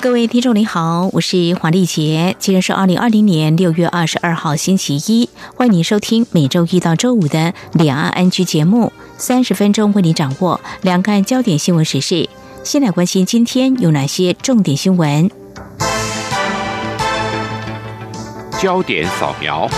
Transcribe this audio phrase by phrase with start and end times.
[0.00, 12.26] 各位听众您好，我是黄丽杰，今天是二零二零年六月二十二号星期一，欢迎您收听每周一到周五的两岸安居节目，三十分钟为您掌握两岸焦点新闻时事。
[12.64, 15.30] 先来关心今天有哪些重点新闻。
[18.58, 19.68] 焦点扫描。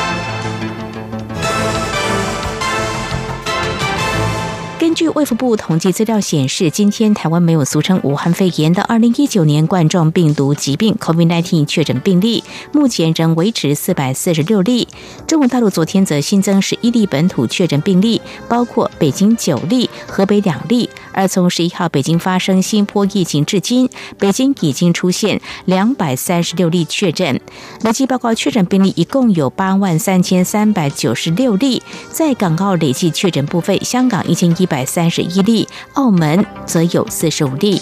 [4.82, 12.42] 根据卫福部统计资料显示，今天台湾没有俗称武汉肺炎的二零一九年冠状病毒疾病 （COVID-19） 确诊病例，
[12.72, 14.88] 目前仍维持四百四十六例。
[15.24, 20.90] 中国大陆昨天则新增十一例本土确诊病例，包括北京九例、河北两例。
[21.12, 27.40] 而从十一号北京发生新波疫情至今，北京已经出现两百三十六例确诊，
[27.82, 31.80] 累计报告确诊病例一共有八万三千三百九十六例。
[32.10, 37.78] 在港澳累计确诊部分，香港一千一百三十一例，澳门则有四十五例。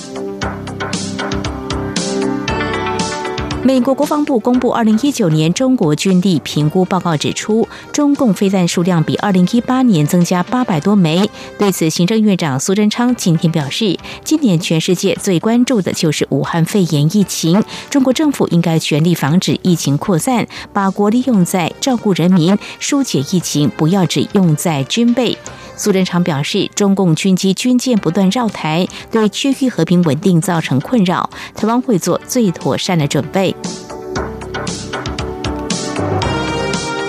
[3.62, 11.30] 美国国防部公布二零一九年中国军力评估报告，指出中共飞弹数量比二零一八年增加八百多枚。
[11.56, 25.38] 对此，行政院长苏贞昌今天表示，今年全世界最关注的就是武汉肺炎疫情，中国政府应该全力防止疫情扩散，把国力用在照顾人民、疏解疫情，不要只用在军备。
[25.80, 33.56] 苏贞昌表示，中共军机军舰不断绕台，对区域和平稳定造成困扰，台湾会做最妥善的准备。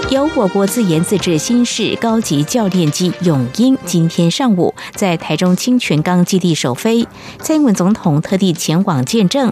[0.09, 7.05] 由我国自研自制新式高级教练机“永鹰”今天上午在台中清泉岗基地首飞，
[7.41, 9.51] 蔡英文总统特地前往见证。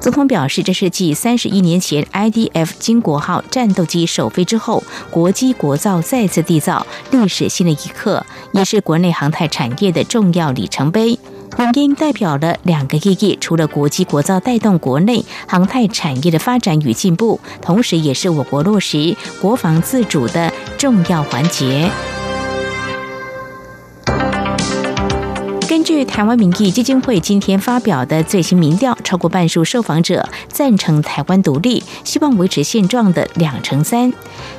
[0.00, 11.18] 总统表示，这是继三十一年前 IDF 金国号战斗机首飞之后，国机国造再次缔造历史性的一刻，也是国内航太产业的重要里程碑。
[11.58, 21.90] 永鹰代表了两个意义，除了国际国造带动国内航太产业的发展与进步，同时也是我国落实国防自主的重要环节。
[26.04, 34.12] 台湾民意基金会今天发表的最新民调，超过半数受访者赞成台湾独立，希望维持现状的两成三。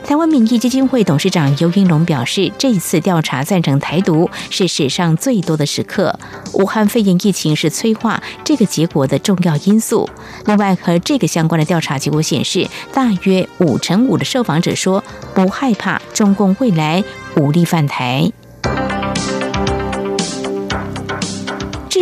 [0.03, 6.17] 台湾民意基金会董事长尤英龙表示，这一次调查赞成台独是史上最多的时刻。
[6.53, 10.09] 武汉肺炎疫情是催化这个结果的重要因素。
[10.45, 15.03] 另外，和这个相关的调查结果显示，大约五成五的受访者说
[15.33, 17.03] 不害怕中共未来
[17.37, 18.31] 武力犯台。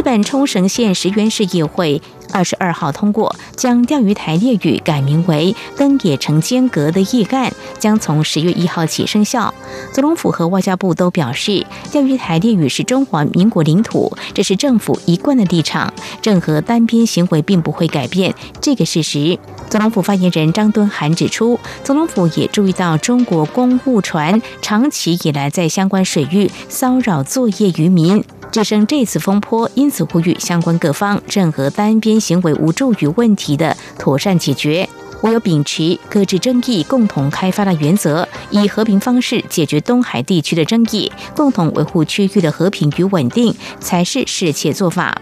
[0.09, 2.01] 日本冲绳县石垣市议会
[2.33, 9.53] 二十二号通过，将钓鱼台列屿改名为登野城间隔的议案，将从十月一号起生效。
[9.91, 15.93] 总统府和外交部都表示，钓鱼台列屿是中华民国领土，这是政府一贯的立场，
[16.23, 19.37] 任何单边行为并不会改变这个事实。
[19.69, 28.23] 总统府发言人张敦涵指出，总统府也注意到中国公务船长期以来在相关水域骚扰作业渔民。
[28.51, 34.89] 智胜这次风波，因此呼吁相关各方，任何单边行为无助于问题的妥善解决。
[35.21, 45.21] 唯有秉持搁置争议、共同开发的原则，以和平方式解决东海地区的争议，共同维护区域的和平与稳定，才是适切做法。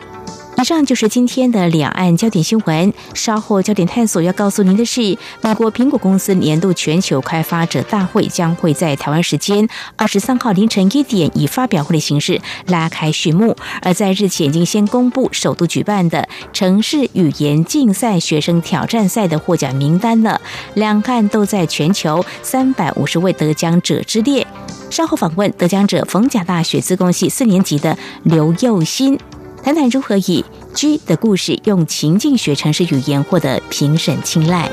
[0.60, 2.92] 以上就是今天的两岸焦点新闻。
[3.14, 13.56] 稍后焦点探索要告诉您的是，美国苹果公司年度全球开发者大会将会在台湾时间二十三号凌晨一点以发表会的形式拉开序幕。
[13.84, 20.42] 而在日前已经先公布首度举办的城市语言竞赛学生挑战赛的获奖名单了，
[20.74, 24.46] 两岸都在全球三百五十位得奖者之列。
[24.90, 29.20] 稍后访问得奖者逢甲大学资工系四年级的刘佑新。
[29.68, 34.72] 谈谈如何以 G 的故事用情境学城市语言获得评审青睐。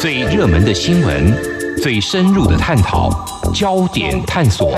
[0.00, 1.32] 最热门的新闻，
[1.80, 3.10] 最深入的探讨，
[3.54, 4.76] 焦点探索。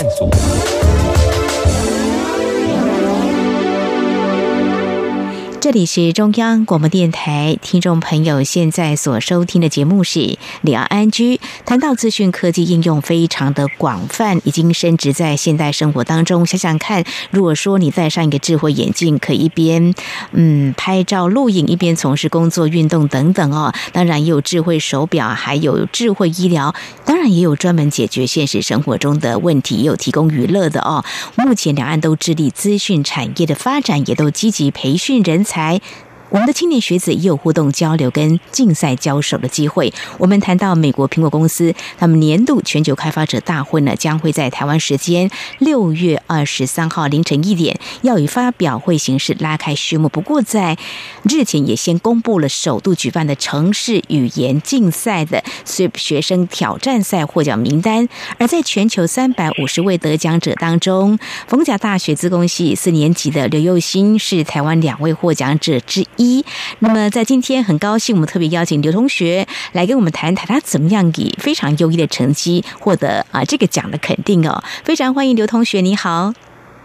[5.67, 11.41] 这里是中央广播电台，听众朋友现在所收听的节目是李昂安居。
[11.65, 16.47] 谈到资讯科技应用，非常的广泛，已经升值在现代生活当中。
[16.47, 19.93] 想想看，如果说你戴上一个智慧眼镜，可以一边
[20.31, 23.75] 嗯拍照录影，一边从事工作、运动等等哦。
[23.93, 26.73] 当然也有智慧手表，还有智慧医疗，
[27.05, 31.05] 当然也有专门解决现实生活中的问题，也有提供娱乐的哦。
[31.35, 35.56] 目前两岸都致力资讯产业的发展，也都积极培训人才。
[35.57, 35.81] 才。
[36.29, 39.93] 我们的青年学子也有互动交流跟竞赛交手的机会。
[40.19, 50.09] 我们谈到美国苹果公司，他们年度全球开发者大会呢，将会在台湾时间六月二十三号凌晨一点，要以发表会形式拉开序幕。
[50.09, 50.77] 不过在
[51.23, 58.09] 日前也先公布了首度举办的城市语言竞赛的 SWIP 学生挑战赛获奖名单。
[58.39, 66.26] 而在全球三百五十位得奖者当中，逢甲大学资工系四年级的刘佑新是台湾两位获奖者之一。
[66.27, 66.45] 一，
[66.81, 74.63] 那么在今天很高兴，我们特别邀请刘同学来跟我们谈谈他怎么样以非常优异的成绩获得啊这个奖的肯定哦。
[74.85, 76.33] 非常欢迎刘同学，你好，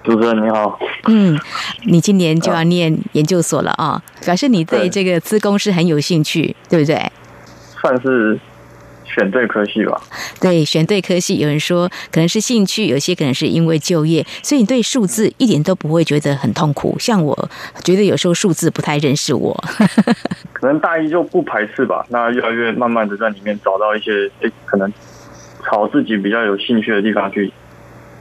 [0.04, 0.78] 主持人你好，
[1.08, 1.40] 嗯，
[1.86, 7.12] 你今年就要念研究所了啊，表示你对这个资工是很有兴趣，对不对？
[7.82, 8.40] 算是。
[9.14, 10.02] 选对科系吧，
[10.40, 11.38] 对，选对科系。
[11.38, 16.96] 有人说可能是兴趣，有些可能是因为就业，所以你对数字一点都不会觉得很痛苦。
[17.00, 17.50] 像我
[17.84, 19.54] 觉得有时候数字不太认识我，
[20.54, 22.06] 可能大一就不排斥吧。
[22.10, 24.92] 那越来越慢慢的在里面找到一些，哎，可能
[25.66, 27.52] 朝自己比较有兴趣的地方去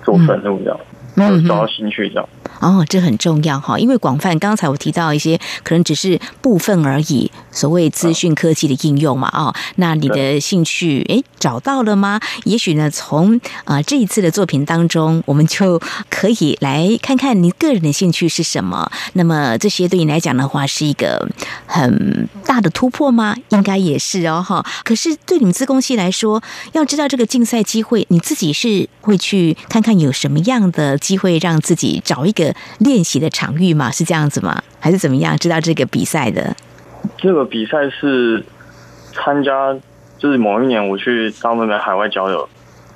[0.05, 2.29] 做深入，这样，找到兴趣这样。
[2.61, 4.39] 哦，这很重要哈，因为广泛。
[4.39, 7.31] 刚才我提到一些，可能只是部分而已。
[7.51, 12.21] 所谓资讯科技的应用嘛，哦，那你的兴趣诶找到了吗？
[12.45, 18.91] 也许呢，从啊这一次的作品当中，我们就可以来看看你个人的兴趣是什么。
[19.15, 21.29] 那么这些对你来讲的话，是一个
[21.67, 23.35] 很大的突破吗？
[23.49, 24.65] 应该也是哦，哈。
[24.85, 26.43] 可是对你们自贡系来说，
[26.73, 32.50] 要知道这个竞赛机会，你自己是会去看看有什么样的机会，让自己找一个。
[32.79, 34.63] 练习的场域嘛，是这样子吗？
[34.79, 35.37] 还是怎么样？
[35.37, 36.57] 知道这个比赛的？
[37.19, 38.45] 这个比赛是
[39.13, 39.75] 参加，
[40.19, 42.49] 就是某一年我去他们的海外交流，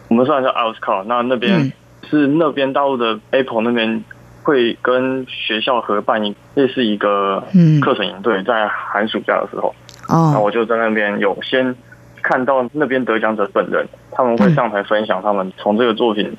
[0.09, 1.73] 我们算是奥斯卡，那那边
[2.11, 4.03] 是那边大陆的 Apple 那边
[4.43, 7.43] 会跟学校合办一类似一个
[7.81, 9.75] 课程营队，在寒暑假的时候，
[10.09, 11.75] 哦，那我就在那边有先
[12.23, 16.35] 看到那边得奖者本人，他们会上台分享他们从这个作品。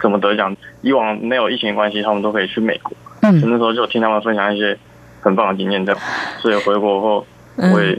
[0.00, 0.56] 怎么得奖？
[0.82, 2.92] 以往没有疫情关系，他们都可以去美国。
[3.22, 4.78] 嗯，那时候就听他们分享一些
[5.20, 6.00] 很棒的经验，这样。
[6.38, 7.26] 所以回国后，
[7.56, 7.94] 我也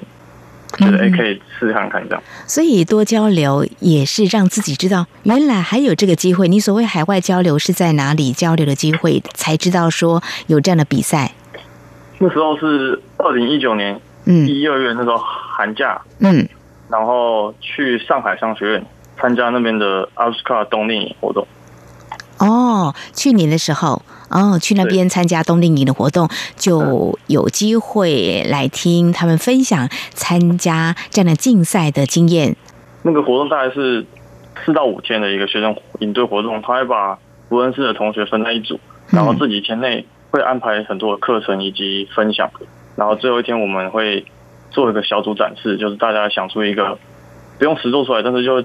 [0.77, 2.24] 觉得哎，可以试试看看这样。
[2.48, 6.48] 所以多交流也是让自己知道，原来还有这个机会。
[6.48, 9.21] 你所谓海外交流是在哪里交流的机会？
[9.33, 11.33] 才知道说有这样的比赛。
[12.18, 16.01] 那时候是二零一九年嗯一二月，那时候寒假。
[16.19, 16.47] 嗯，
[16.89, 18.86] 然后去上海商学院
[19.19, 21.45] 参加那边的奥斯卡冬令营活动。
[22.42, 32.56] 哦，去年的时候，哦，去那边参加冬令营的活动，就有机会来听他们分享参加这样的竞赛的经验。
[33.04, 34.04] 那个活动大概是
[34.66, 38.80] 四到五天的一个学生营队活动，他会把不认识的同学分在一组，
[39.12, 42.50] 然后自己天内会安排很多的课程以及分享，
[42.96, 44.26] 然后最后一天我们会
[44.72, 46.98] 做一个小组展示，就是大家想出一个
[47.60, 48.64] 不用实做出来，但是就。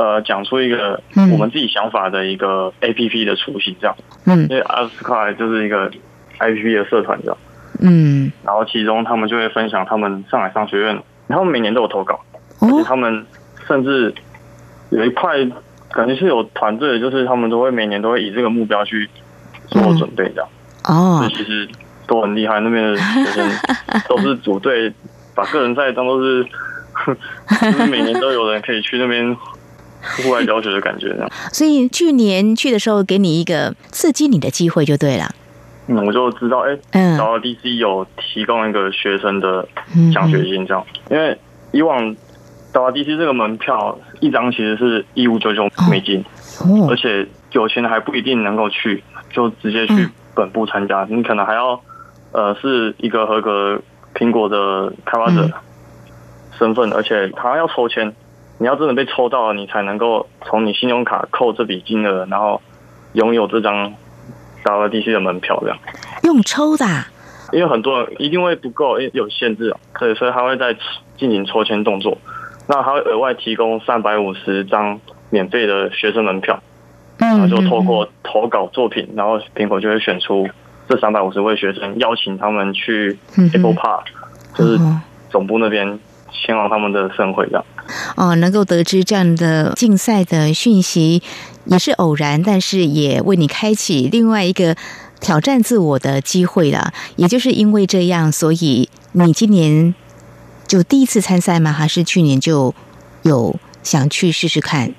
[0.00, 0.98] 呃，讲出一个
[1.30, 3.94] 我们自己想法的一个 A P P 的雏形，这样。
[4.24, 5.90] 嗯，因为阿斯卡就是一个
[6.38, 7.36] I P P 的社团，这样。
[7.82, 8.32] 嗯。
[8.42, 12.18] 然后其中他们就会分享他们上海商学院，他们每年都有投稿，
[12.62, 13.26] 而且他们
[13.68, 14.14] 甚至
[14.88, 15.36] 有一块
[15.90, 19.06] 感觉是有团队的，就是他们都会每年都会以这个目标去
[19.66, 20.48] 做准备，这样。
[20.84, 21.28] 哦。
[21.28, 21.68] 其实
[22.06, 23.50] 都很厉害，那边的学生
[24.08, 24.90] 都是组队，
[25.34, 26.46] 把个人赛当做是，
[27.70, 29.36] 就是每年都有人可以去那边。
[30.22, 31.30] 户外教学的感觉，这样。
[31.52, 35.30] 所以去年去的时候，给你一个刺激你的机会就对了。
[35.88, 36.60] 嗯，我就知道，
[36.92, 39.66] 哎，然后 DC 有提供一个学生的
[40.12, 40.84] 奖学金，这样。
[41.10, 41.36] 因为
[41.72, 42.14] 以往
[42.72, 46.24] 到 DC 这个门票一张其实是一五九九美金，
[46.88, 49.02] 而且有钱的还不一定能够去，
[49.32, 51.06] 就直接去本部参加。
[51.10, 51.80] 你可能还要
[52.32, 53.80] 呃是一个合格
[54.14, 55.50] 苹果的开发者
[56.56, 58.14] 身份，而且他要抽签。
[58.60, 62.60] 你要真的被抽到了，你才能够从你信用卡扣这笔金额，然后
[63.14, 63.94] 拥有这张
[64.62, 65.58] WDC 的门票。
[65.62, 65.78] 这样
[66.24, 66.84] 用抽的，
[67.52, 69.80] 因为很多人一定会不够，因为有限制啊。
[69.98, 70.76] 所以，所以他会在
[71.16, 72.18] 进行抽签动作。
[72.68, 75.00] 那他会额外提供三百五十张
[75.30, 76.62] 免费的学生门票，
[77.16, 80.46] 然后就透过投稿作品，然后苹果就会选出
[80.86, 83.18] 这三百五十位学生，邀请他们去
[83.54, 84.02] Apple Park，
[84.54, 85.00] 就是哦
[85.30, 85.98] 总部那边
[86.30, 87.64] 前往他们的盛会这样。
[88.16, 91.22] 哦，能够得知这样的竞赛的讯息
[91.66, 94.76] 也是偶然，但是也为你开启另外一个
[95.20, 96.92] 挑战自我的机会了。
[97.16, 99.94] 也就是因为这样，所以你今年
[100.66, 101.72] 就第一次参赛吗？
[101.72, 102.74] 还是去年就
[103.22, 104.92] 有想去试试看？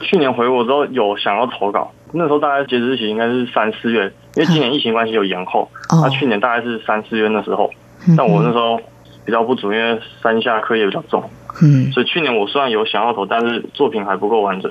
[0.00, 5.68] 去年回国之后有想要投稿，那时候大概截止日期应该是三四月，因为今年疫情关系有延后。
[5.88, 7.70] 哦那、去年大概是三四月那时候，
[8.06, 8.78] 嗯但我那时候
[9.24, 11.22] 比较不足，因为山下课业比较重，
[11.62, 14.70] 嗯所以去年我虽然有想要投，但是作品还不够完整，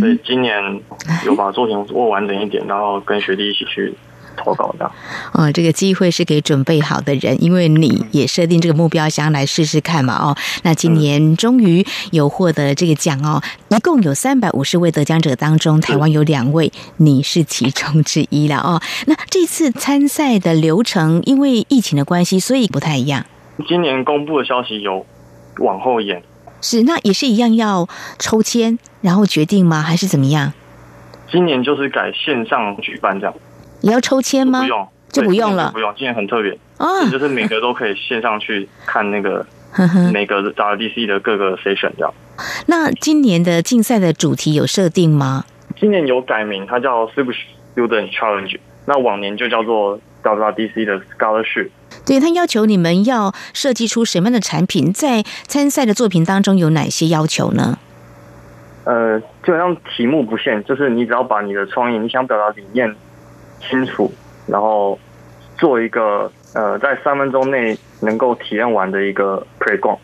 [0.00, 0.80] 所以今年
[1.26, 3.92] 有把作品握完整一点，然后跟学弟一起去
[4.36, 4.92] 投稿这样。
[5.34, 10.14] 哦，这个机会是给准备好的人，因为你也设定这个目标，想要来试试看嘛。
[10.14, 18.80] 哦，那今年终于有获得这个奖哦，一共有三百五十位得奖者当中，台湾有两位，你是其中之一了哦。
[19.06, 23.26] 那这次参赛的流程，因为疫情的关系，所以不太一样。
[23.66, 25.04] 今年公布的消息有
[25.58, 26.22] 往后延，
[26.60, 27.88] 是，那也是一样要
[28.18, 29.82] 抽签，然后决定吗？
[29.82, 30.52] 还是怎么样？
[31.30, 33.34] 今年就是改线上举办这样，
[33.80, 34.66] 也要抽签吗不？
[34.66, 39.46] 用就不用了不用，今年很特别，啊，就是每个都可以线上去看那个。
[40.12, 42.12] 每个 WDC 的各个 session 这样。
[42.66, 45.44] 那今年的竞赛的主题有设定吗？
[45.78, 47.34] 今年有改名，它叫 Super
[47.76, 51.68] Student Challenge，那往年就叫做 WDC 的 Scholarship。
[52.08, 57.78] 对他要求你们要设计出什么样的产品，在参赛的作品当中有哪些要求呢？
[58.84, 62.90] 呃，基本上题目不限，就是你只要把你的创意、你想表达理念
[63.60, 64.10] 清楚，
[64.46, 64.98] 然后
[65.58, 69.98] 做一个呃在三分钟内能够体验完的一个 Playground。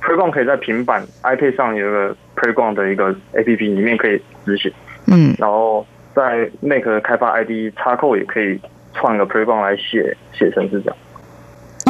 [0.00, 4.72] Playground 可以在平板、iPad 上有一个 Playground 的一个 APP，里面可以执行，
[5.06, 8.60] 嗯然后在 Make 开发 ID 插扣也可以
[8.94, 10.96] 创个 Playground 来写写成是这样。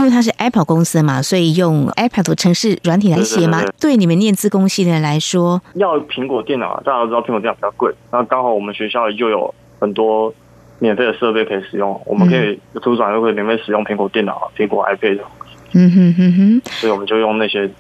[0.04, 3.62] 因为它是 Apple 公司嘛，所以用 Apple 的城市软体来写嘛。
[3.80, 10.32] 对你们念资工系的人来说，要苹果电脑啊，大家都知道苹果电脑比较贵，那刚好我们学校又有很多
[10.78, 15.20] 免费的设备可以使用，我们可以图书馆又可以免费使用苹果电脑、啊、苹果 iPad，
[15.73, 17.70] 嗯哼哼哼，所以我们就用那些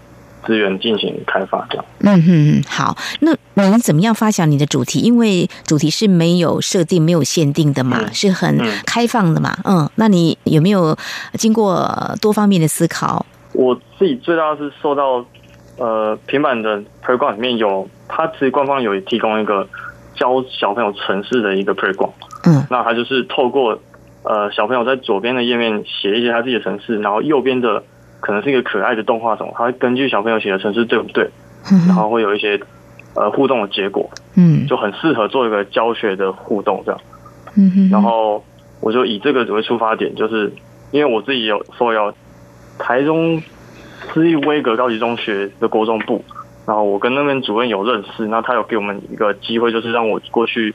[0.46, 1.84] 资源进行开发，这样。
[2.00, 2.96] 嗯哼哼，好。
[3.20, 3.32] 那
[3.68, 5.00] 你怎么样发想你的主题？
[5.00, 9.56] 因为主题是没有设定、没有限定的嘛，嗯是很嗯开放的嘛。
[9.64, 10.96] 嗯，那你有没有
[11.34, 11.88] 经过
[12.20, 13.24] 多方面的思考？
[13.52, 15.24] 我自己最大是受到
[15.78, 19.66] 呃平板的 Playground 里面有，它其实官方有提供一个
[20.16, 22.12] 教小朋友城市的一个 Playground，
[22.44, 23.80] 嗯那它就是透过
[24.24, 27.82] 呃小朋友在左边的页面写一些他自己的城市，然后右边的
[28.24, 31.28] 可能是一个可爱的动画什么，他会根据小朋友写的城市对不对，
[31.86, 32.58] 然后会有一些
[33.14, 34.66] 呃互动的结果，嗯。
[34.66, 36.98] 就很适合做一个教学的互动这样。
[37.54, 38.42] 嗯哼，然后
[38.80, 40.50] 我就以这个为出发点，就是
[40.90, 42.14] 因为我自己有受邀
[42.78, 43.42] 台中
[44.12, 46.24] 私立威格高级中学的国中部，
[46.66, 50.74] 然后我跟那边主任有认识，那他有给我们一个机会，就是让我过去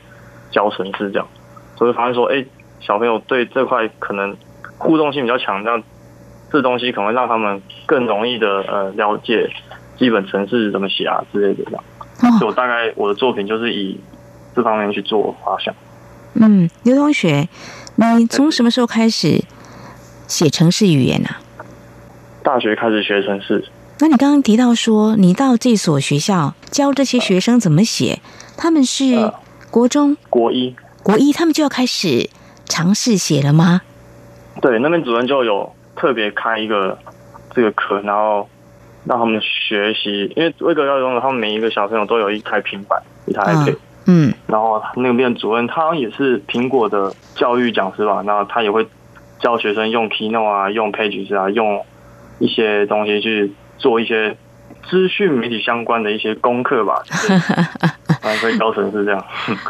[0.51, 1.27] 教城市这样，
[1.75, 2.45] 所以发现说，哎，
[2.79, 4.37] 小朋友对这块可能
[4.77, 5.81] 互动性比较强，这样
[6.51, 9.49] 这东西可能会让他们更容易的呃了解
[9.97, 11.83] 基本程式怎么写啊之类的这样。
[12.19, 13.99] 所以哦，我大概我的作品就是以
[14.55, 15.73] 这方面去做发想。
[16.33, 17.47] 嗯，刘同学，
[17.95, 19.43] 你从什么时候开始
[20.27, 21.39] 写城市语言啊？
[22.43, 23.65] 大学开始学城市，
[23.99, 28.21] 那你刚刚提到说，你到这所学校教这些学生怎么写，
[28.57, 29.33] 他们是呃
[29.69, 32.29] 国中、国一，国一，他们就要开始
[32.65, 33.81] 尝试写了吗？
[34.61, 36.97] 对，那边主任就有特别开一个
[37.53, 38.47] 这个课，然后
[39.05, 43.75] 让他们学习，因为威格高中他们每一个小朋友都有一台平板，一台 iPad，、
[44.07, 48.87] 嗯然后那边主任他好像也是苹果的教育讲师吧，然后他也会
[49.39, 51.85] 教学生用 Keynote 啊，用 Pages 啊，用
[52.39, 54.35] 一些东西去做一些
[54.89, 57.27] 资讯媒体相关的一些功课吧，就 是
[58.21, 59.23] 反正会教程式这样，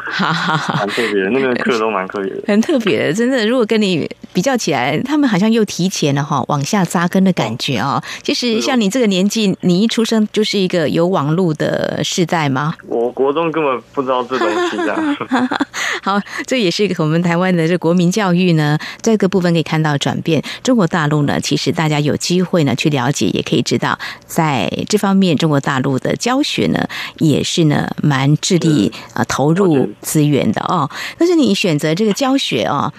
[0.09, 2.41] 哈 蛮特别的，那边的课都蛮特别的。
[2.47, 3.45] 很特别的，真的。
[3.45, 8.01] 如果跟你比较起来，他们好像又提前了哈，往下扎根的感觉哦。
[8.21, 12.73] 其实像你这个年纪，你一出生就是一个有网络的世代吗？
[12.87, 15.17] 我国中根本不知道这东西这样。
[16.01, 20.41] 好，这也是我们台湾的这国民教育呢，这个部分可以看到转变。
[20.63, 30.89] 中国大陆呢，其实大家有机会呢去了解，也可以知道，在这方面中国大陆的教学呢，也是呢蛮致力啊投入资源的哦。
[31.17, 32.93] 但是你选择这个教学哦，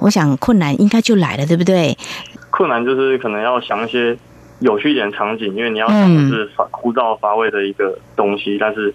[0.00, 1.96] 我想困难应该就来了，对不对？
[2.50, 4.16] 困难就是可能要想一些
[4.58, 8.92] 有趣一点的场景，因为你要想的是乏枯燥乏味的一个东西，但是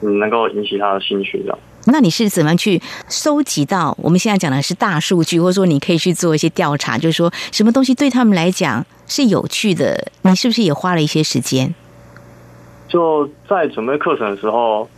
[0.00, 1.58] 你能够引起他的兴趣这样。
[1.86, 3.96] 那你是怎么去收集到？
[4.02, 10.08] 我们现在讲的是大数据，或者说你可以去做一些调查，就是说什么东西对他们来讲是有趣的？
[10.22, 11.74] 你是不是也花了一些时间？
[12.88, 14.88] 就在准备课程的时候，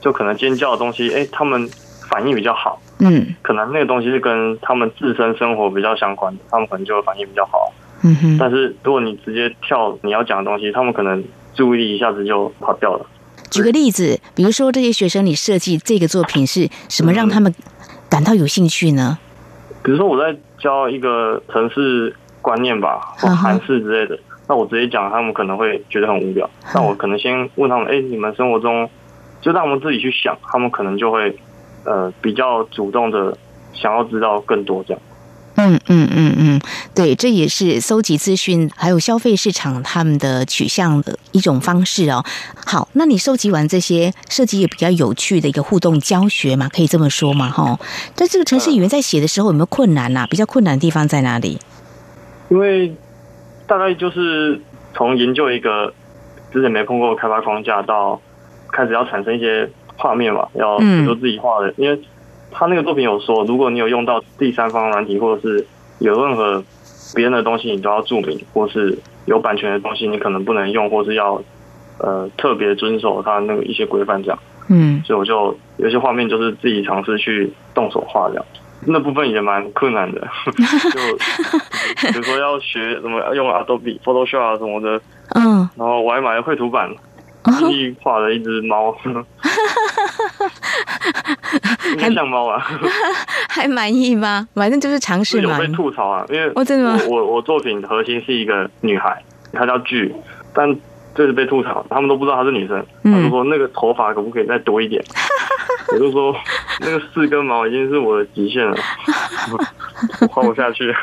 [0.00, 1.68] 就可能尖叫的东西，哎，他们
[2.10, 2.78] 反应比较好。
[2.98, 7.72] 嗯，可能那个东西是跟他们自身生活比较相关的，他们可能就会反应比较好。
[8.02, 8.36] 嗯哼。
[8.38, 11.22] 但是如果你直接跳你要讲的东西，他们可能
[11.54, 13.06] 注意力一下子就跑掉了。
[13.50, 17.54] 举个例子，比如说这些学生，你设计这个作品是什么让他们
[18.10, 19.18] 感到有兴趣呢？
[19.84, 26.48] 比如说我在教一个城市观念吧，或韩式之类的，那我直接讲，他们可能会觉得很无聊。
[26.74, 28.90] 那我可能先问他们：哎，你们生活中
[29.40, 31.36] 就让他们自己去想，他们可能就会
[31.86, 33.36] 呃比较主动的
[33.72, 35.02] 想要知道更多这样。
[35.58, 36.60] 嗯嗯嗯嗯，
[36.94, 42.22] 对，这也是搜集资讯还有消费市场他们的取向的一种方式哦。
[42.66, 47.48] 好，那你收集完这些，设计也比较有趣的一个互动教学嘛，可以这么说嘛？
[47.48, 47.80] 哈，
[48.14, 50.26] 但这个城市语言在写的时候有没有困难呐？
[50.28, 51.58] 比较困难的地方在哪里？
[52.50, 52.94] 因为
[53.66, 54.60] 大概就是
[54.94, 55.94] 从研究一个
[56.52, 58.20] 之前没碰过开发框架，到
[58.70, 59.66] 开始要产生一些
[59.96, 62.00] 画面嘛，要做自己画的，因为。
[62.58, 65.66] 他那个作品有说，如果你有用到第三方软体，或者是
[65.98, 66.64] 有任何
[67.14, 71.42] 别人的东西，你都要注明，或是有版权的东西，你可能不能用，或是要
[71.98, 74.38] 呃特别遵守他那个一些规范这样。
[74.70, 78.44] 嗯，所以我就有些画面就是自己尝试去动手画这样，
[78.86, 84.98] 那部分也蛮困难的， 就比如说要学什么用 Adobe Photoshop 啊什么的，
[85.34, 86.90] 嗯，然后我还买了绘图板。
[87.60, 88.92] 故意画了一只猫，
[91.92, 92.60] 应该像猫啊，
[93.48, 94.46] 还满意吗？
[94.54, 95.52] 反正就是尝试嘛。
[95.54, 96.98] 有被吐槽啊，因为我真的吗？
[97.08, 100.14] 我我作品核心是一个女孩，她叫剧，
[100.54, 100.72] 但
[101.14, 105.02] 就是被吐槽，他们都不知道她是女生，他们说那个头发可不可以再多一点？
[105.92, 106.34] 我就说
[106.80, 108.76] 那个四根毛已经是我的极限了，
[110.20, 110.92] 我画不下去。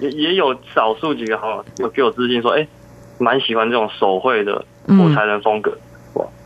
[0.00, 2.66] 也也有少数几个好有给我自信说，哎。
[3.16, 4.52] 蛮喜欢这种手绘的
[4.88, 5.76] 火柴人风格，哇，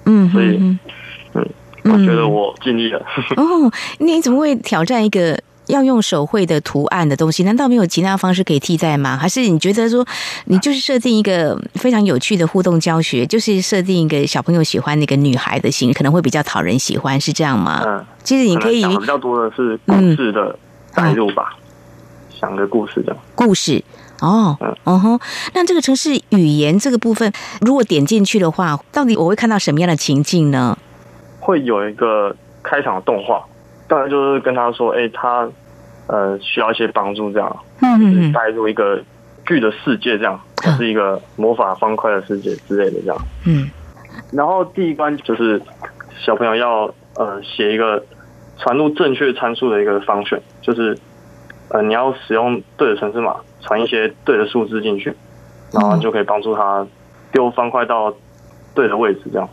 [0.08, 0.78] 嗯，所以，嗯，
[1.84, 2.98] 我觉得我尽力了。
[3.36, 7.44] 哦，你怎么会挑战一个要用手绘的图案的东西？
[7.44, 9.18] 难道没有其他方式可以替代吗？
[9.18, 10.02] 还是你觉得说，
[10.46, 17.82] 你就是设定一个非常有趣的互动教学，就是设定一个小朋友喜欢那个女孩的形，可能会比较讨人喜欢，是这样吗？
[17.86, 20.58] 嗯，其实你可以比较多的是故事的
[20.94, 21.54] 代入吧，
[22.30, 23.84] 想个故事这样，故事。
[24.20, 25.20] 哦，哦吼，
[25.54, 30.76] 那这个城市语言这个部分，如果点进去的话，到底我会看到什么样的情境呢？
[31.40, 33.44] 会有一个开场的动画，
[33.86, 35.48] 当然就是跟他说，哎，他
[36.08, 39.00] 呃需要一些帮助，这样，嗯，带入一个
[39.46, 40.38] 剧的世界，这样，
[40.76, 43.70] 是一个魔法方块的世界之类的，这样，嗯，
[44.32, 45.62] 然后第一关就是
[46.18, 48.04] 小朋友要呃写一个
[48.58, 50.98] 传入正确参数的一个方选，就是
[51.70, 53.36] 呃你要使用对的城市码。
[53.60, 55.12] 传一些对的数字进去，
[55.72, 56.86] 然后就可以帮助他
[57.32, 58.14] 丢方块到
[58.72, 59.48] 对的位置，这样。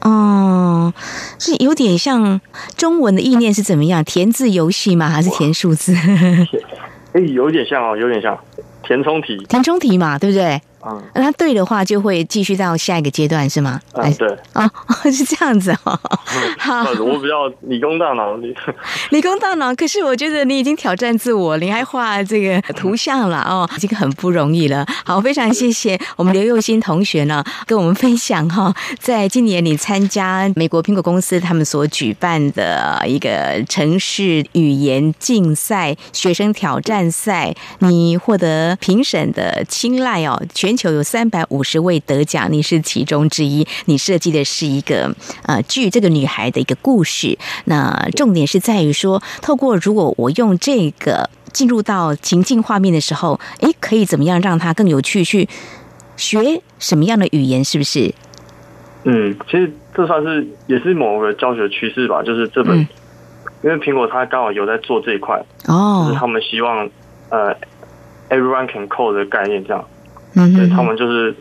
[0.00, 0.92] 哦，
[1.38, 2.40] 是有点像
[2.74, 4.02] 中文的意念是怎么样？
[4.02, 5.10] 填字游戏吗？
[5.10, 5.94] 还是填数字？
[7.12, 8.36] 哎，有点像哦，有点像
[8.82, 10.60] 填充题，填充题嘛，对不对？
[10.84, 13.80] 嗯，那对的话就会继续到下一个阶段是吗？
[13.92, 14.68] 嗯，对，哦，
[15.10, 15.98] 是这样子哦。
[16.58, 18.34] 好，我比较理工大脑，
[19.10, 19.72] 理工大脑。
[19.76, 24.84] 可是我觉得你已经挑战自我，你还画这个图像了哦，已经很不容易了。
[25.04, 40.71] 好，非常谢谢我们刘佑新同学呢，跟我们分享哈，在今年你参加美国苹果公司他们所举办的一个城市语言竞赛学生挑战赛，你获得评审的青睐哦，全。
[40.72, 43.66] 全球有三百五十位得奖，你是其中之一。
[43.84, 47.36] 你设计的是一个呃剧，这个女孩的一个故事。
[47.66, 55.22] 那重点是在于说，透过如果我用这个进入到情境画面的时候，哎，可以怎么样让它更有趣？
[55.22, 55.46] 去
[56.16, 57.62] 学什么样的语言？
[57.62, 58.14] 是不是？
[59.04, 62.22] 嗯，其实这算是也是某个教学趋势吧。
[62.22, 62.78] 就是这本，
[63.62, 66.88] 因为苹果它刚好有在做这一块哦，就是他们希望
[67.28, 67.54] 呃
[68.30, 69.84] ，everyone can code 的概念这样。
[70.34, 71.34] 嗯，对他们就是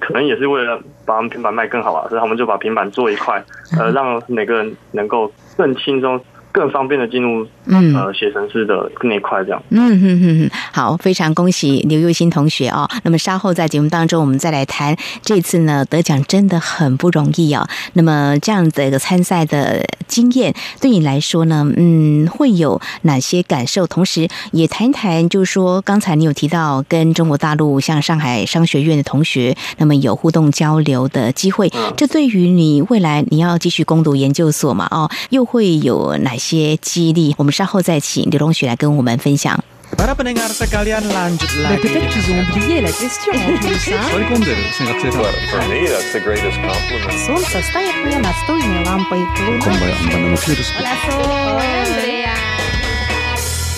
[0.00, 3.42] 可能也是为了把平板卖更好吧，所以他们就把平板做一块，
[3.78, 6.20] 呃，让每个人能够更轻松、
[6.52, 9.62] 更方便的进入嗯呃写程式的那一块这样。
[9.70, 12.88] 嗯哼哼哼，好，非常恭喜刘佑新同学哦。
[13.04, 17.66] 那么稍后在节目当中，我们再来谈这次呢得奖真的很不容易哦。
[17.94, 23.86] 那么这样的一个参赛的经验，对你来说呢，嗯，会有哪些感受？
[23.86, 34.86] 同时也谈一谈，就是说刚才你有提到跟中国大陆像上海商学院的同学，那么有互动交流的机会，嗯这对于你未来你要继续攻读研究所嘛？
[34.90, 37.33] 哦，又会有哪些激励？
[37.37, 39.63] 我们稍后再请刘同学来跟我们分享。
[39.97, 41.81] Para pendengar sekalian lanjut Mais lagi.
[41.81, 43.99] peut-être qu'ils ont oublié la question en plus, hein?
[44.09, 44.63] Сколько он дыры?
[44.77, 45.21] Sen katsotaan.
[45.21, 47.15] Well, for me, that's the greatest compliment.
[47.25, 49.21] Солнце стоит мне настольной лампой.
[49.45, 49.95] Луна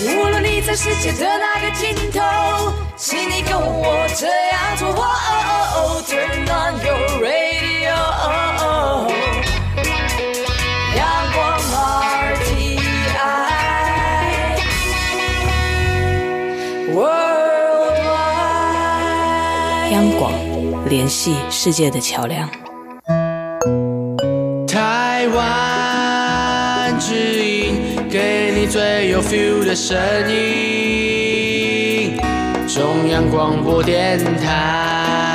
[0.00, 2.18] 无论你在世界的哪个尽头，
[2.96, 4.88] 请你跟我这样做。
[4.88, 5.42] 哦哦
[5.74, 7.51] 哦 Turn on your radio，
[19.91, 20.31] 央广，
[20.89, 22.49] 联系世界的桥梁。
[24.67, 27.75] 台湾之音，
[28.09, 29.97] 给你最有 feel 的声
[30.29, 32.17] 音。
[32.67, 35.32] 中央广播电台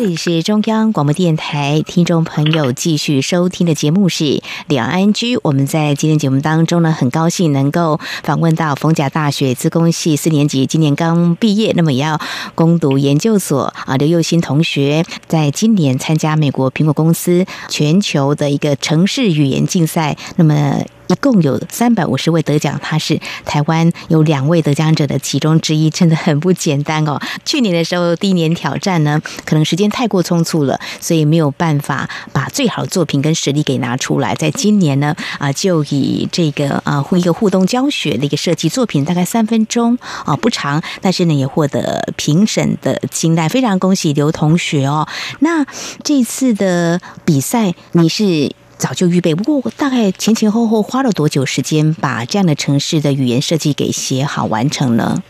[0.00, 5.36] 这里是中央广播电台，听众朋友继续收听的节目是两岸居。
[5.42, 12.18] 我们在今天节目当中呢，很高兴能够访问到逢甲大学资工系四年级，今年刚毕业，那么也要
[12.54, 13.98] 攻读研究所啊。
[13.98, 20.82] 刘佑新同学在今年参加美国苹果公司全球的一个城市语言竞赛，那么。
[21.10, 27.20] 一共有三百五十位得奖，他是台湾有两位得奖者的其中之一，真的很不简单哦。
[27.44, 34.36] 去年的时候，第一年挑战呢，可能时间太过匆促了，所以没有办法把最好的作品跟实力给拿出来。
[34.36, 45.08] 在今年呢，啊，就以这个啊一个互动教学的一个设计作品，大概三分钟啊不长，但是呢也获得评审的青睐，非常恭喜刘同学哦。
[45.40, 45.66] 那
[46.04, 48.52] 这次的比赛你是？
[48.80, 55.22] 早就预备，不过大概前前后后花了多久时间把这样的城市的语言设计给写好完成呢？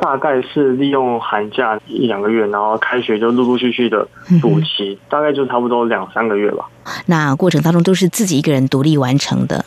[0.00, 4.08] 大概是利用寒假一两个月，然后开学就陆陆续续的
[4.40, 6.64] 补齐，大概就差不多两三个月吧。
[7.04, 9.64] 那过程当中都是自己一个人独立完成的。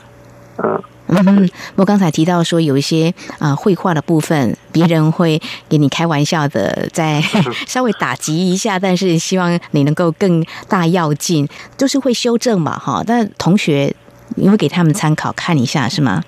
[0.58, 0.82] 嗯，
[1.14, 7.20] 嗯哼，我刚才提到说有一些啊绘画的部分，别人会给你开玩笑的，再
[7.68, 11.46] 稍微打击一下，但是希望你能够更大要进，
[11.78, 13.04] 就是会修正嘛，哈。
[13.06, 13.94] 但同学
[14.36, 16.24] 你会给他们参考看一下是吗？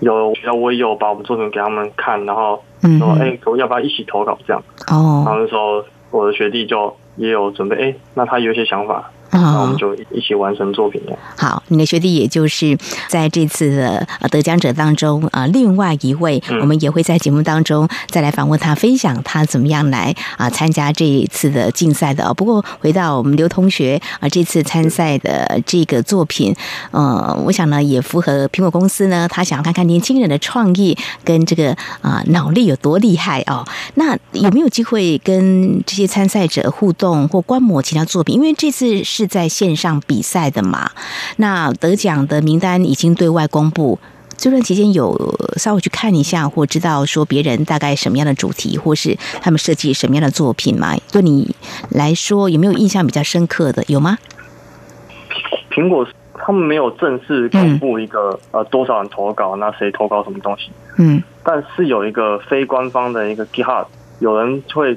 [0.00, 4.62] 有，我也有把我们作品给他们看，然后嗯说，哼，哎、我要不要一起投稿这样？
[4.86, 11.18] 然后哦，那时候我的学弟就也有准备，哎、那他有一些想法，那我啊们就一起完成作品了。
[11.36, 22.32] 好，你的学弟也就是在这次的呃得奖者当中啊、呃另外一位，嗯我们也会在节目当中再来访问他，分享他怎么样来啊、参加这一次的竞赛的、哦。
[22.32, 26.54] 不过回到我们刘同学啊、这次参赛的这个作品，
[26.92, 33.66] 呃，我想呢也符合苹果公司呢，他想要看看年轻人的创意跟这个啊、脑力有多厉害哦。
[33.94, 38.36] 那有没有机会跟这些参赛者互动或观摩其他作品？
[38.36, 40.90] 因为这次是在线上比赛的嘛，
[41.36, 43.98] 那得奖的名单已经对外公布。
[44.36, 45.16] 这段期间有
[45.56, 50.94] 稍微去看一下，或知道说别人大概什么样的主题，或是他们设计什么样的作品吗？
[51.12, 51.54] 对你
[51.90, 53.84] 来说有没有印象比较深刻的？
[53.86, 54.18] 有吗？
[55.70, 63.86] 苹果他们没有正式公布一个、呃多少人投稿，那谁投稿什么东西，嗯但是有一个非官方的一个 GitHub，
[64.18, 64.96] 有人会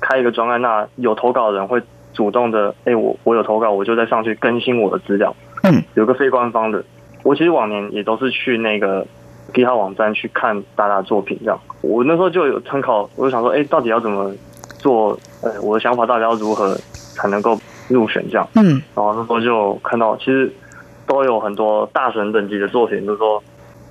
[0.00, 1.80] 开一个专案，那有投稿的人会
[2.14, 5.34] 主动的，哎、我我有投稿，我就再上去更新我的资料。
[5.64, 6.82] 嗯，有个非官方的，
[7.22, 9.06] 我其实往年也都是去那个
[9.52, 11.58] GitHub 网站去看大家的作品，这样。
[11.82, 14.32] 我那时候就有参考，我就想说，哎、到底要怎么
[14.78, 15.18] 做？
[15.42, 16.74] 呃，我的想法到底要如何
[17.14, 18.48] 才能够入选这样？
[18.54, 20.50] 嗯然后那时候就看到，其实
[21.06, 23.42] 都有很多大神等级的作品，就是说，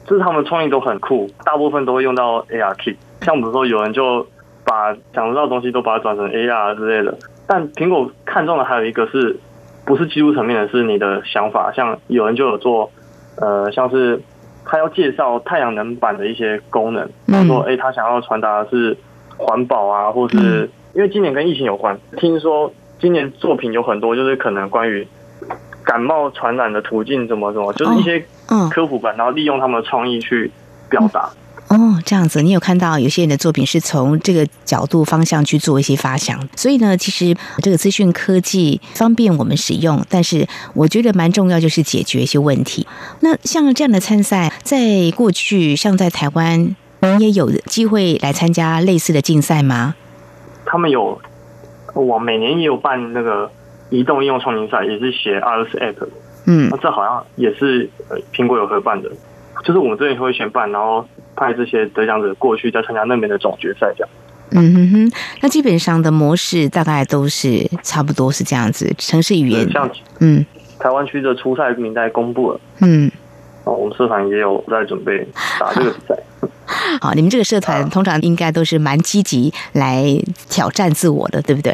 [0.05, 2.95] 就是他们创意都很酷，大部分都会用到 AR kit。
[3.21, 4.25] 像比如说，有人就
[4.65, 7.17] 把想不到的东西都把它转成 AR 之类的。
[7.47, 9.37] 但苹果看中的还有一个是，
[9.85, 11.71] 不是技术层面的，是你的想法。
[11.75, 12.91] 像有人就有做，
[13.37, 14.21] 呃，像是
[14.65, 18.95] 他要介绍太阳能板的一些功能，比如说，哎、他想要传达的是
[19.37, 25.05] 环保啊，或是因为今年跟疫情有关，听说今年作品有很多就是可能关于
[25.83, 30.49] 感冒传染的途径怎么怎么，就是一些嗯科普版，然后利用他们的创意去
[30.89, 31.29] 表达。
[32.03, 42.85] 哦，这样子，你有看到有些人的作品是从这个角度方向去做一些发想，所以呢，其实这个资讯科技方便我们使用，但是我觉得蛮重要就是解决一些问题。
[43.21, 49.95] 那像这样的参赛，在过去像在台湾，你也有机会来参加类似的竞赛吗？
[50.65, 51.21] 他们有，
[51.93, 53.49] 我每年也有办那个
[53.89, 56.07] 移动应用创新赛，也是写 iOS app。
[56.45, 59.09] 嗯那这好像也是呃苹果有合办的，
[59.63, 64.09] 就是我们这边会选办，然后派这些得奖者过去再参加那边的总决赛，这样。
[64.51, 65.11] 嗯哼哼，
[65.41, 69.89] 那基本上的模式大概都是差不多是这样子，城市语言，像
[70.19, 70.45] 嗯
[70.79, 73.11] 台湾区的初赛名单公布了，嗯。
[73.65, 75.25] 哦，我们社团也有在准备
[75.57, 76.19] 打这个比赛。
[76.99, 80.03] 好，你们这个社团通常应该都是蛮积极来
[80.49, 81.73] 挑战自我的，对不对？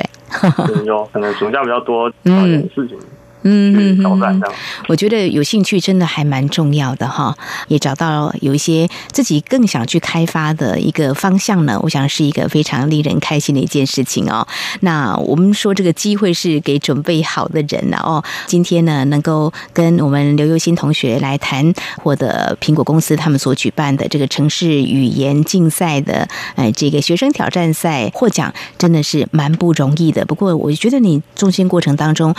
[0.67, 2.95] 对，有可能暑假比较多，嗯事情
[3.43, 4.55] 嗯去挑战这样。
[4.87, 7.35] 我觉得有兴趣真的还蛮重要的哈，
[7.67, 14.47] 也找到有一些自己更想去开发的一个方向呢，我想是一个非常令人开心的一件事情哦。
[14.81, 18.23] 那我们说这个机会是给准备好的人了哦。
[18.47, 30.25] 今天呢，能够跟我们刘佑新同学来谈获得苹果公司他们所举办的这个城市语言竞赛的呃这个学生挑战赛获奖，真的是蛮不容易的。
[30.25, 32.35] 不过我觉得你中心过程当中。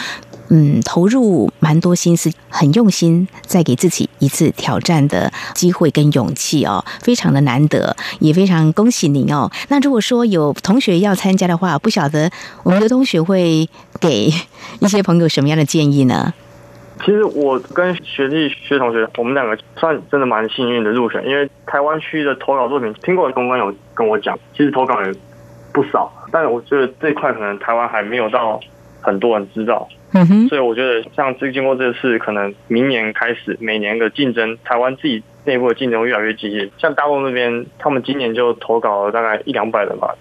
[0.53, 9.49] 嗯，投入蛮多心思，很用心，在给自己一次挑战的机会跟勇气哦，非常的难得，也非常恭喜您哦。
[9.69, 12.29] 那如果说有同学要参加的话，不晓得
[12.65, 13.69] 我们的同学会
[14.01, 14.29] 给
[14.81, 16.35] 一些朋友什么样的建议呢？
[17.05, 25.15] 其实我跟学弟学同学，我们两个算真的蛮幸运的入选，因为台湾区的投稿作品，听过公关有跟我讲，其实投稿也
[25.73, 28.59] 不少，但是我觉得这块可能台湾还没有到
[29.01, 29.89] 很多人知道。
[30.13, 36.69] 嗯哼，所以我觉得像这经过这次，可能明年开始每年的竞争，台湾自己内部的竞争越来越激烈。
[36.79, 40.15] 像大陆那边，他们今年就投稿了大概一两百人吧，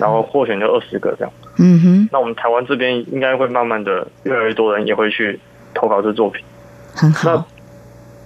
[0.00, 1.32] 然后获选就二十个这样。
[1.58, 5.38] 嗯哼，那我们台湾这边应该会慢慢的越来越多人也会去
[5.74, 6.44] 投稿这作品。
[6.92, 7.46] 很好，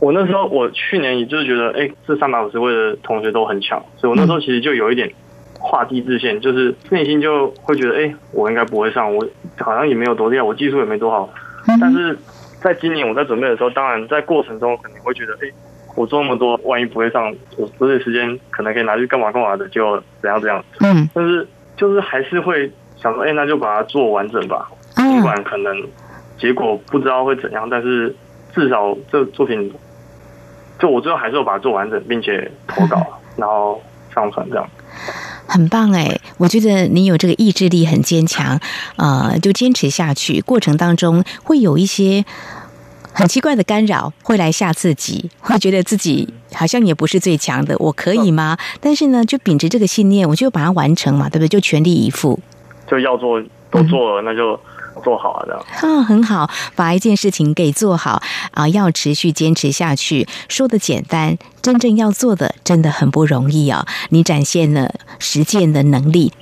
[0.00, 5.12] 我那时候我去年也就是觉得，哎、这三百五十位的同学都很强，所以我那时候其实就有一点
[5.59, 9.28] 画地自限，就是内心就会觉得，哎、我应该不会上，我
[9.60, 11.28] 好像也没有多厉害，我技术也没多好。
[11.80, 12.18] 但是
[12.60, 15.50] 在今年我在准备的时候，当然在过程中肯定会觉得，哎、
[15.94, 20.64] 我做那么多，万一不会上，我这些时间可能可以拿去干嘛干嘛的，就怎样怎样。
[20.80, 21.46] 嗯但是
[21.76, 24.68] 就是还是会想说，哎、那就把它做完整吧。
[24.96, 25.74] 尽嗯管可能
[26.38, 28.14] 结果不知道会怎样，但是
[28.52, 29.72] 至少这作品，
[30.78, 33.80] 就我最后还是有把它做完整，并且投稿，然后
[34.14, 34.66] 上传这样。
[35.46, 36.06] 很棒哎！
[36.40, 38.59] 我觉得你有这个意志力很坚强，
[38.96, 40.40] 呃，就坚持下去。
[40.40, 42.24] 过程当中会有一些
[43.12, 48.57] 很奇怪的干扰，会来吓自己，会觉得自己好像也不是最强的，我可以吗？
[48.81, 51.48] 但是呢，就秉持这个信念，我就把它完成嘛，对不对？
[51.48, 52.40] 就全力以赴。
[52.90, 53.38] 就要做
[53.70, 54.59] 都做了，那就
[55.03, 55.61] 做好啊，这样。
[55.81, 58.20] 啊，很好，把一件事情给做好
[58.53, 60.26] 啊，要持续坚持下去。
[60.48, 63.87] 说的简单，真正要做的真的很不容易啊！
[64.11, 66.33] 你展现了实践的能力。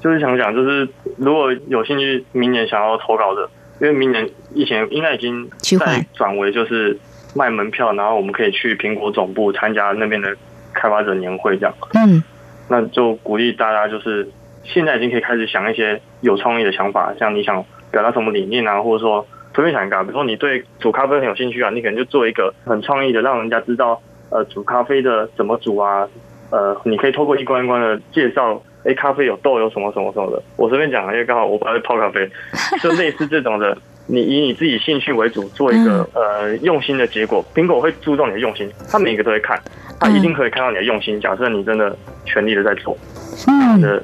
[0.00, 3.48] 就是想讲，就是如果有兴趣，明年想要投稿的，
[3.80, 6.98] 因为明年以前应该已经在转为就是
[7.34, 10.34] 卖门票，然后我们可以去苹果总部参加那边的
[10.72, 11.74] 开发者年会这样。
[11.94, 12.22] 嗯
[12.68, 14.28] 那就鼓励大家，就是
[14.64, 19.24] 现在已经可以开始想一些有创意的想法，像你想表达什么理念啊，或者说
[19.54, 24.00] 随便想一个啊，比如说你对煮咖啡很有兴趣啊，你可能就做一个很创意的，让人家知道
[24.30, 26.08] 呃煮咖啡的怎么煮啊，
[26.50, 32.28] 呃，你可以透过一关一关的介绍，哎，咖啡有豆有什么什么什么的，我随便讲，因为刚好我不会泡咖啡，
[32.82, 33.76] 就类似这种的。
[34.08, 37.42] 你以你自己兴趣为主，做一个、呃用心的结果。
[37.54, 39.58] 苹果会注重你的用心，他每一个都会看，
[40.00, 41.20] 他一定可以看到你的用心。
[41.20, 42.98] 假设你真的全力的在做，
[43.46, 44.02] 嗯的，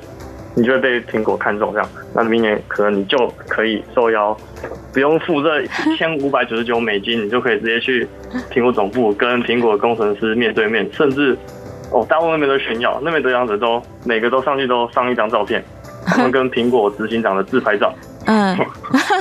[0.54, 4.36] 你就会被苹果看中，这样，那明年可能你就可以受邀，
[4.92, 8.06] 不用付这一千五百九十九美金，你就可以直接去
[8.50, 11.36] 苹果总部跟苹果工程师面对面，甚至
[11.92, 15.62] 哦，大陆那边都炫耀，那边的样子都每个都上去都上一张照片，
[16.06, 17.94] 他们跟苹果执行长的自拍照，
[18.26, 18.56] 嗯，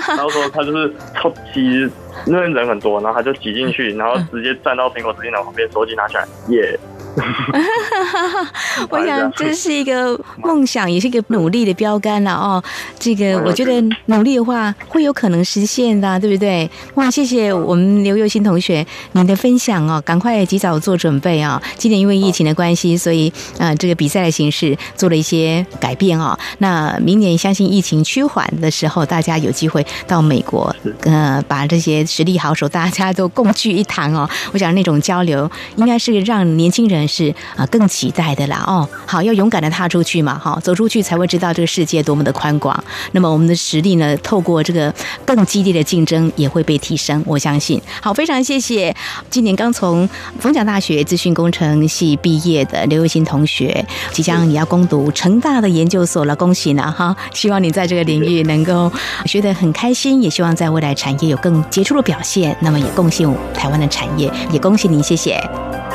[0.07, 1.89] 然后说他就是超级
[2.25, 6.77] 那边人很多，然后他就挤进去，然后直接站到苹果执行长旁边，手机拿起来，耶、
[8.89, 12.63] 我想这是一个梦想，也是一个努力的标杆了哦。
[12.99, 16.69] 这个我觉得努力的话会有可能实现的，对不对？
[16.95, 26.37] 哇，谢谢我们刘佑新同学您的分享哦，赶快及早做准备啊、今年因为疫情的关系，所以呃这个比赛的形式做了一些改变哦。
[26.59, 34.29] 那明年相信疫情趋缓的时候，大家有机会到美国，呃，把这些实力好手大家都共聚一堂哦。
[34.53, 38.87] 我想那种交流应该是让年轻人是啊更期待的啦哦。
[39.05, 42.83] 好，要勇敢的踏出去嘛，哈，走出去才会知道这个世界多么的宽广。
[43.13, 44.93] 那么我们的实力呢，透过这个
[45.25, 47.81] 更激烈的竞争也会被提升，我相信。
[48.01, 48.95] 好，非常谢谢
[49.29, 50.07] 今年刚从
[50.39, 57.15] 逢甲大学资讯工程系毕业的刘佑新同学，即将也要攻读成大的研究所了，恭喜呢哈！
[57.33, 58.91] 希望你在这个领域能够
[59.25, 65.37] 学得很开心，也希望在未来产业有更杰出的表现，那么也贡献台湾的产业，也恭喜您，谢谢。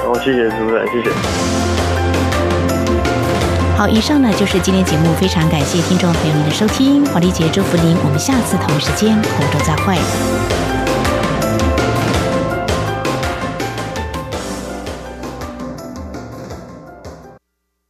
[0.04, 1.10] 哦谢谢主持人，谢谢。
[3.76, 9.96] 好，以上呢就是今天节目，非常感谢听众朋友们的收听，华丽姐祝福您，我们下次同一时间空中再会。